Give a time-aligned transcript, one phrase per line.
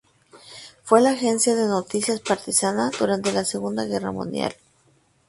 [0.81, 4.55] Fue la agencia de noticias partisana durante la Segunda Guerra Mundial.